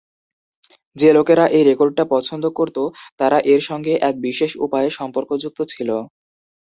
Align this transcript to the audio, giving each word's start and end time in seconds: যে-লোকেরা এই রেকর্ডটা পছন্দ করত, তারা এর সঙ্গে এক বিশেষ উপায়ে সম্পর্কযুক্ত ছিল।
যে-লোকেরা 0.95 1.45
এই 1.49 1.63
রেকর্ডটা 1.65 2.03
পছন্দ 2.13 2.43
করত, 2.57 2.77
তারা 3.19 3.37
এর 3.53 3.61
সঙ্গে 3.69 3.93
এক 4.01 4.15
বিশেষ 4.27 4.51
উপায়ে 4.65 4.89
সম্পর্কযুক্ত 4.99 5.59
ছিল। 5.71 5.89